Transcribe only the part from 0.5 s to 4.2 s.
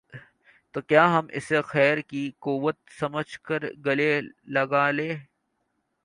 تو کیا ہم اسے خیر کی قوت سمجھ کر گلے